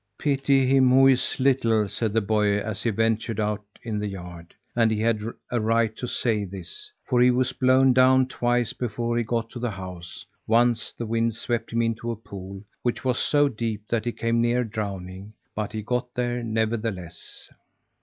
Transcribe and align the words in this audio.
"Pity 0.17 0.65
him 0.65 0.89
who 0.89 1.05
is 1.05 1.39
little!" 1.39 1.87
said 1.87 2.11
the 2.11 2.21
boy 2.21 2.57
as 2.59 2.81
he 2.81 2.89
ventured 2.89 3.39
out 3.39 3.61
in 3.83 3.99
the 3.99 4.07
yard. 4.07 4.55
And 4.75 4.89
he 4.89 4.99
had 4.99 5.21
a 5.51 5.61
right 5.61 5.95
to 5.97 6.07
say 6.07 6.43
this, 6.43 6.91
for 7.05 7.21
he 7.21 7.29
was 7.29 7.53
blown 7.53 7.93
down 7.93 8.25
twice 8.25 8.73
before 8.73 9.15
he 9.15 9.23
got 9.23 9.51
to 9.51 9.59
the 9.59 9.69
house: 9.69 10.25
once 10.47 10.91
the 10.91 11.05
wind 11.05 11.35
swept 11.35 11.71
him 11.71 11.83
into 11.83 12.09
a 12.09 12.15
pool, 12.15 12.63
which 12.81 13.05
was 13.05 13.19
so 13.19 13.47
deep 13.47 13.87
that 13.89 14.05
he 14.05 14.11
came 14.11 14.41
near 14.41 14.63
drowning. 14.63 15.33
But 15.53 15.71
he 15.71 15.83
got 15.83 16.15
there 16.15 16.41
nevertheless. 16.41 17.47